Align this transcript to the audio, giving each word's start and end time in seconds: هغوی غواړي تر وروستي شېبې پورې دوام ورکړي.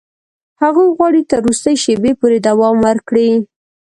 هغوی 0.61 0.87
غواړي 0.97 1.21
تر 1.29 1.39
وروستي 1.41 1.75
شېبې 1.83 2.11
پورې 2.19 2.37
دوام 2.47 2.75
ورکړي. 2.87 3.29